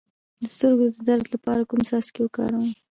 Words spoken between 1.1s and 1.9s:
لپاره کوم